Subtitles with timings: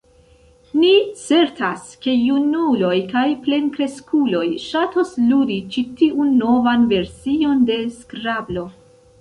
[0.77, 8.67] Ni certas, ke junuloj kaj plenkreskuloj ŝatos ludi ĉi tiun novan version de Skrablo.